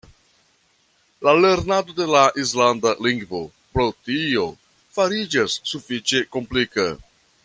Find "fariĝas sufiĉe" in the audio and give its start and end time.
4.97-6.25